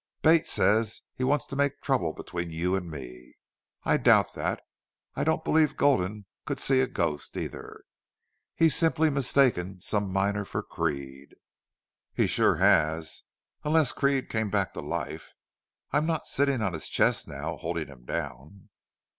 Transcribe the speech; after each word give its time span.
Bate 0.23 0.47
says 0.47 1.03
he 1.13 1.23
wants 1.23 1.45
to 1.45 1.55
make 1.55 1.79
trouble 1.79 2.11
between 2.11 2.49
you 2.49 2.75
and 2.75 2.89
me. 2.89 3.35
I 3.83 3.97
doubt 3.97 4.33
that. 4.33 4.59
I 5.13 5.23
don't 5.23 5.43
believe 5.43 5.77
Gulden 5.77 6.25
could 6.43 6.59
see 6.59 6.81
a 6.81 6.87
ghost, 6.87 7.37
either. 7.37 7.83
He's 8.55 8.73
simply 8.75 9.11
mistaken 9.11 9.79
some 9.79 10.11
miner 10.11 10.43
for 10.43 10.63
Creede." 10.63 11.35
"He 12.15 12.25
sure 12.25 12.55
has, 12.55 13.25
unless 13.63 13.93
Creede 13.93 14.27
came 14.27 14.49
back 14.49 14.73
to 14.73 14.81
life. 14.81 15.35
I'm 15.91 16.07
not 16.07 16.25
sitting 16.25 16.63
on 16.63 16.73
his 16.73 16.89
chest 16.89 17.27
now, 17.27 17.57
holding 17.57 17.85
him 17.87 18.03
down." 18.05 18.69